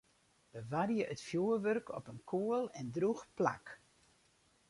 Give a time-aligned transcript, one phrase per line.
[0.53, 3.65] Bewarje it fjoerwurk op in koel en drûch plak.